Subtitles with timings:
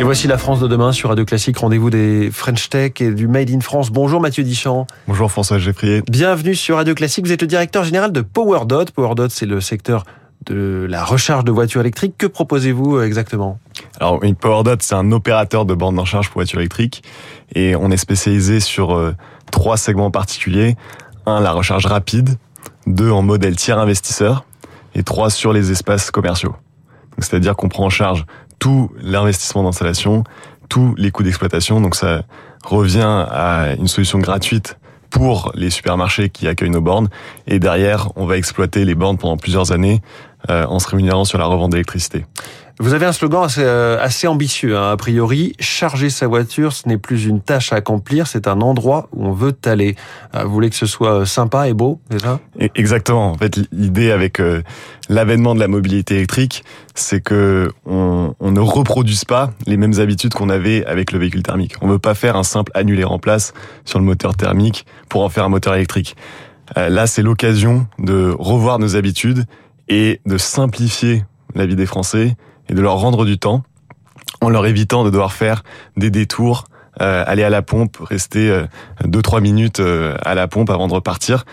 [0.00, 1.56] Et voici la France de demain sur Radio Classique.
[1.56, 3.90] Rendez-vous des French Tech et du Made in France.
[3.90, 4.88] Bonjour Mathieu Dichamp.
[5.06, 6.02] Bonjour François Geffrier.
[6.10, 7.24] Bienvenue sur Radio Classique.
[7.24, 8.86] Vous êtes le directeur général de PowerDot.
[8.92, 10.02] PowerDot, c'est le secteur
[10.46, 12.16] de la recharge de voitures électriques.
[12.18, 13.60] Que proposez-vous euh, exactement?
[14.00, 17.04] Alors, PowerDot, c'est un opérateur de bornes de recharge pour voitures électriques.
[17.54, 19.14] Et on est spécialisé sur euh,
[19.52, 20.76] trois segments particuliers.
[21.24, 22.30] Un, la recharge rapide.
[22.88, 24.44] Deux, en modèle tiers investisseur.
[24.96, 26.56] Et trois, sur les espaces commerciaux.
[27.18, 28.26] C'est-à-dire qu'on prend en charge
[28.58, 30.24] tout l'investissement d'installation,
[30.68, 31.80] tous les coûts d'exploitation.
[31.80, 32.22] Donc ça
[32.64, 34.78] revient à une solution gratuite
[35.10, 37.08] pour les supermarchés qui accueillent nos bornes.
[37.46, 40.02] Et derrière, on va exploiter les bornes pendant plusieurs années
[40.50, 42.26] euh, en se rémunérant sur la revente d'électricité.
[42.80, 44.90] Vous avez un slogan assez, euh, assez ambitieux, hein.
[44.90, 45.52] a priori.
[45.60, 49.32] Charger sa voiture, ce n'est plus une tâche à accomplir, c'est un endroit où on
[49.32, 49.94] veut aller.
[50.34, 52.40] Euh, vous voulez que ce soit sympa et beau, c'est ça?
[52.74, 53.30] Exactement.
[53.30, 54.62] En fait, l'idée avec euh,
[55.08, 56.64] l'avènement de la mobilité électrique,
[56.96, 61.76] c'est que on, ne reproduise pas les mêmes habitudes qu'on avait avec le véhicule thermique.
[61.80, 63.54] On veut pas faire un simple annuler en place
[63.84, 66.16] sur le moteur thermique pour en faire un moteur électrique.
[66.76, 69.44] là, c'est l'occasion de revoir nos habitudes
[69.88, 72.36] et de simplifier la vie des Français
[72.68, 73.62] et de leur rendre du temps
[74.40, 75.62] en leur évitant de devoir faire
[75.96, 76.64] des détours,
[77.00, 78.66] euh, aller à la pompe, rester euh,
[79.04, 81.44] deux trois minutes euh, à la pompe avant de repartir.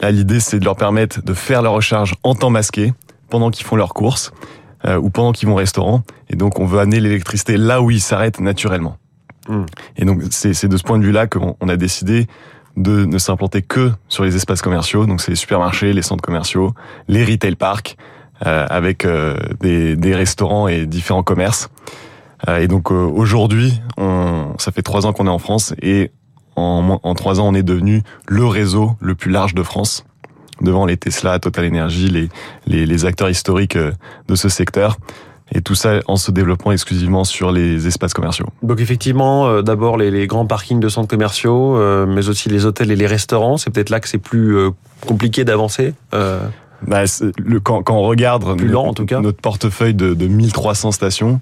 [0.00, 2.92] Là, l'idée c'est de leur permettre de faire leur recharge en temps masqué
[3.28, 4.32] pendant qu'ils font leurs courses
[4.86, 6.02] euh, ou pendant qu'ils vont au restaurant.
[6.30, 8.96] Et donc, on veut amener l'électricité là où ils s'arrêtent naturellement.
[9.48, 9.64] Mmh.
[9.96, 12.26] Et donc, c'est de ce point de vue-là qu'on a décidé
[12.76, 15.06] de ne s'implanter que sur les espaces commerciaux.
[15.06, 16.74] Donc, c'est les supermarchés, les centres commerciaux,
[17.08, 17.96] les retail parks,
[18.40, 21.68] avec euh, des, des, restaurants et différents commerces.
[22.48, 23.80] Euh, et donc aujourd'hui,
[24.58, 26.10] ça fait trois ans qu'on est en France et
[26.56, 30.04] en, en trois ans, on est devenu le réseau le plus large de France
[30.60, 32.28] devant les Tesla, Total Energy, les,
[32.66, 34.96] les, les, acteurs historiques de ce secteur.
[35.54, 38.46] Et tout ça en se développant exclusivement sur les espaces commerciaux.
[38.64, 42.96] Donc effectivement, d'abord les, les, grands parkings de centres commerciaux, mais aussi les hôtels et
[42.96, 43.56] les restaurants.
[43.56, 44.58] C'est peut-être là que c'est plus
[45.06, 45.94] compliqué d'avancer.
[46.86, 47.02] Bah,
[47.38, 49.20] le, quand, quand, on regarde Plus lent, en tout cas.
[49.20, 51.40] notre portefeuille de, de 1300 stations,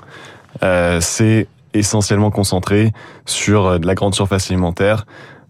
[0.63, 2.93] euh, c'est essentiellement concentré
[3.27, 5.05] sur euh, de la grande surface alimentaire,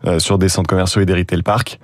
[0.07, 1.79] euh, sur des centres commerciaux et des retail parks.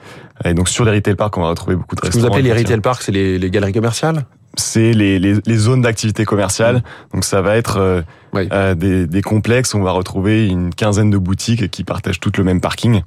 [0.44, 2.42] Et donc sur les retail parks, on va retrouver beaucoup de Ce que vous appelez
[2.42, 4.24] les retail parks, c'est les, les, galeries commerciales?
[4.56, 6.76] C'est les, les, les, zones d'activité commerciale.
[6.76, 7.14] Mmh.
[7.14, 8.02] Donc ça va être euh,
[8.32, 8.48] oui.
[8.52, 12.36] euh, des, des, complexes où on va retrouver une quinzaine de boutiques qui partagent toutes
[12.36, 13.02] le même parking.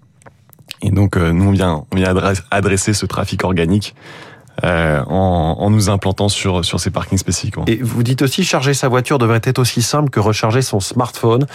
[0.82, 2.14] Et donc euh, nous, on vient, on vient
[2.52, 3.96] adresser ce trafic organique
[4.64, 7.66] euh, en, en, nous implantant sur sur ces parkings spécifiquement.
[7.68, 11.46] Et vous dites aussi charger sa voiture devrait être aussi simple que recharger son smartphone.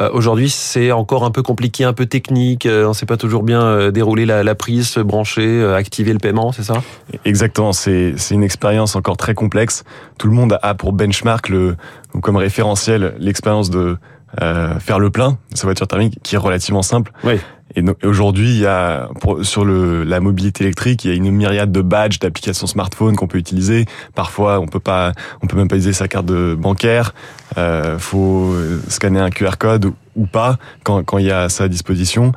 [0.00, 2.64] Euh, Aujourd'hui, c'est encore un peu compliqué, un peu technique.
[2.64, 6.18] Euh, on ne sait pas toujours bien dérouler la, la, prise, se brancher, activer le
[6.18, 6.82] paiement, c'est ça?
[7.24, 7.72] Exactement.
[7.72, 9.84] C'est c'est une expérience encore très complexe.
[10.18, 11.76] Tout le monde a pour benchmark le
[12.14, 13.98] ou comme référentiel l'expérience de
[14.42, 17.12] euh, faire le plein de sa voiture thermique, qui est relativement simple.
[17.24, 17.34] Oui.
[17.74, 21.16] Et, et aujourd'hui, il y a pour, sur le, la mobilité électrique, il y a
[21.16, 23.86] une myriade de badges, d'applications smartphone qu'on peut utiliser.
[24.14, 27.14] Parfois, on peut pas, on peut même pas utiliser sa carte de bancaire.
[27.58, 28.54] Euh, faut
[28.88, 32.32] scanner un QR code ou pas quand, quand il y a ça à disposition.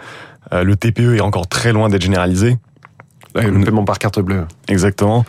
[0.53, 2.57] Euh, le TPE est encore très loin d'être généralisé.
[3.35, 4.45] Le paiement par carte bleue.
[4.67, 5.25] Exactement.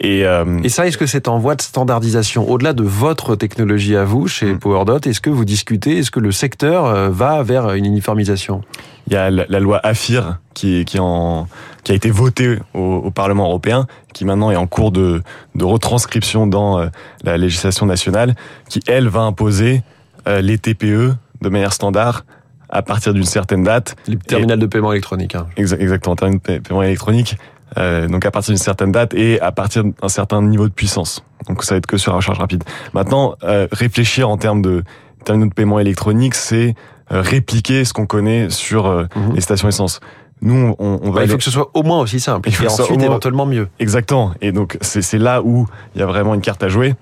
[0.00, 3.96] Et, euh, et ça, est-ce que c'est en voie de standardisation Au-delà de votre technologie
[3.96, 4.58] à vous, chez mmh.
[4.58, 8.62] PowerDot, est-ce que vous discutez, est-ce que le secteur euh, va vers une uniformisation?
[9.08, 11.48] Il y a la, la loi AFIR qui, qui, en,
[11.82, 15.22] qui a été votée au, au, Parlement européen, qui maintenant est en cours de,
[15.56, 16.88] de retranscription dans euh,
[17.24, 18.36] la législation nationale,
[18.68, 19.82] qui, elle, va imposer
[20.28, 22.24] euh, les TPE de manière standard
[22.68, 23.96] à partir d'une certaine date.
[24.06, 25.34] Les terminales de paiement électronique.
[25.34, 25.46] Hein.
[25.56, 27.36] Exactement, terminal de paiement électronique.
[27.76, 31.22] Euh, donc à partir d'une certaine date et à partir d'un certain niveau de puissance.
[31.48, 32.64] Donc ça va être que sur la recharge rapide.
[32.94, 34.84] Maintenant, euh, réfléchir en termes de
[35.24, 36.74] terminaux de paiement électronique, c'est
[37.12, 39.34] euh, répliquer ce qu'on connaît sur mm -hmm.
[39.34, 40.00] les stations essence.
[40.40, 41.20] Nous, on, on va.
[41.20, 42.48] Bah, il faut que ce soit au moins aussi simple.
[42.48, 43.06] Il faut et ensuite moins...
[43.06, 43.68] éventuellement mieux.
[43.80, 44.32] Exactement.
[44.40, 46.94] Et donc c'est là où il y a vraiment une carte à jouer.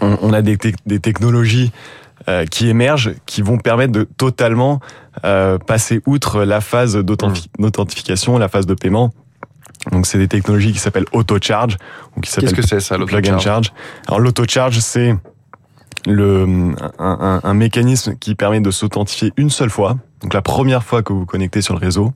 [0.00, 1.70] On, on a des, te des technologies
[2.28, 4.80] euh, qui émergent, qui vont permettre de totalement
[5.24, 8.40] euh, passer outre la phase d'authentification, mmh.
[8.40, 9.12] la phase de paiement.
[9.90, 11.76] Donc c'est des technologies qui s'appellent auto-charge
[12.16, 13.72] ou qui s'appellent Qu'est-ce que c'est ça plug and charge?
[14.06, 15.16] Alors l'auto-charge c'est
[16.06, 20.84] le un, un, un, mécanisme qui permet de s'authentifier une seule fois, donc la première
[20.84, 22.12] fois que vous vous connectez sur le réseau,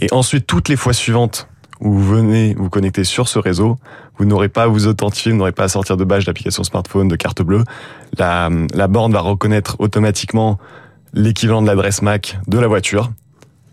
[0.00, 1.48] et ensuite toutes les fois suivantes
[1.80, 3.78] où vous venez vous connecter sur ce réseau,
[4.18, 7.08] vous n'aurez pas à vous authentifier, vous n'aurez pas à sortir de badge d'application smartphone,
[7.08, 7.64] de carte bleue.
[8.18, 10.58] La, la borne va reconnaître automatiquement
[11.14, 13.10] l'équivalent de l'adresse MAC de la voiture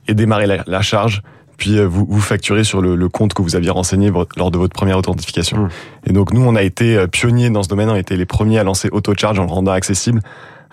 [0.07, 1.21] et démarrer la, la charge
[1.57, 4.57] puis euh, vous, vous facturez sur le, le, compte que vous aviez renseigné lors de
[4.57, 5.57] votre première authentification.
[5.57, 5.69] Mmh.
[6.07, 8.25] Et donc nous, on a été euh, pionniers dans ce domaine, on a été les
[8.25, 10.21] premiers à lancer AutoCharge en le rendant accessible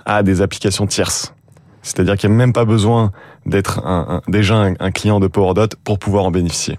[0.05, 1.35] à des applications tierces.
[1.83, 3.11] C'est-à-dire qu'il n'y a même pas besoin
[3.45, 6.79] d'être un, déjà un, client de PowerDot pour pouvoir en bénéficier.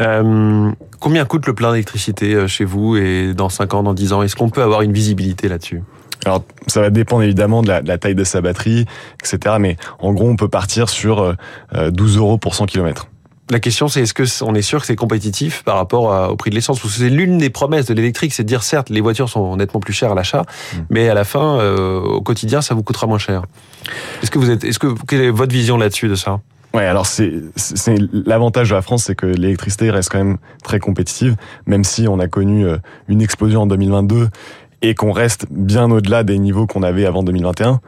[0.00, 4.12] Euh, combien coûte le plein d'électricité euh, chez vous et dans 5 ans, dans 10
[4.12, 4.22] ans?
[4.22, 5.82] Est-ce qu'on peut avoir une visibilité là-dessus?
[6.24, 8.86] Alors, ça va dépendre évidemment de la, de la, taille de sa batterie,
[9.20, 9.56] etc.
[9.60, 11.34] Mais en gros, on peut partir sur
[11.74, 13.08] 12 euros pour 100 km.
[13.50, 16.48] La question, c'est est-ce que on est sûr que c'est compétitif par rapport au prix
[16.48, 16.80] de l'essence?
[16.80, 19.56] Parce que c'est l'une des promesses de l'électrique, c'est de dire certes, les voitures sont
[19.56, 20.78] nettement plus chères à l'achat, mm.
[20.88, 23.42] mais à la fin, euh, au quotidien, ça vous coûtera moins cher.
[24.22, 26.40] Est-ce que vous êtes, est-ce que quelle est votre vision là-dessus de ça?
[26.74, 30.80] Ouais, alors c'est c'est l'avantage de la France, c'est que l'électricité reste quand même très
[30.80, 31.36] compétitive,
[31.66, 34.28] même si on a connu euh, une explosion en 2022
[34.82, 37.80] et qu'on reste bien au-delà des niveaux qu'on avait avant 2021.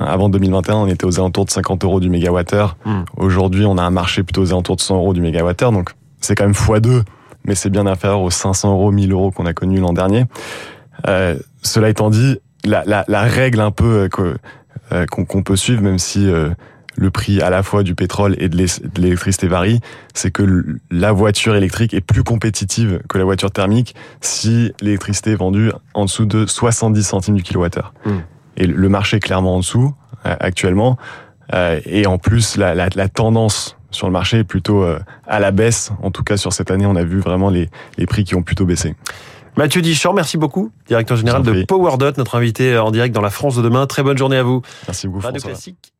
[0.00, 2.76] Avant 2021, on était aux alentours de 50 euros du mégawattheure.
[2.84, 3.02] Hmm.
[3.16, 5.70] Aujourd'hui, on a un marché plutôt aux alentours de 100 euros du mégawattheure.
[5.70, 5.90] Donc,
[6.20, 7.02] c'est quand même x2,
[7.44, 10.24] mais c'est bien inférieur aux 500 euros, 1000 euros qu'on a connus l'an dernier.
[11.08, 14.34] Euh, cela étant dit, la, la, la règle un peu euh,
[14.92, 16.50] euh, qu'on peut suivre, même si euh,
[16.96, 18.56] le prix à la fois du pétrole et de
[18.96, 19.80] l'électricité varie,
[20.14, 25.36] c'est que la voiture électrique est plus compétitive que la voiture thermique si l'électricité est
[25.36, 27.94] vendue en dessous de 70 centimes du kilowattheure.
[28.04, 28.18] Hmm.
[28.56, 29.94] Et le marché est clairement en dessous
[30.26, 30.98] euh, actuellement.
[31.54, 35.40] Euh, et en plus, la, la, la, tendance sur le marché est plutôt euh, à
[35.40, 35.92] la baisse.
[36.02, 37.68] En tout cas, sur cette année, on a vu vraiment les,
[37.98, 38.94] les prix qui ont plutôt baissé.
[39.56, 43.56] Mathieu Dichor, merci beaucoup, directeur général de PowerDot, notre invité en direct dans la France
[43.56, 43.86] de demain.
[43.86, 44.62] Très bonne journée à vous.
[44.86, 45.24] Merci beaucoup.
[45.26, 45.92] Radio Classique.